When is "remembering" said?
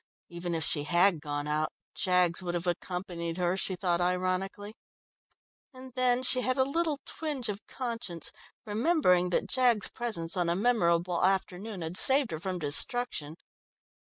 8.65-9.29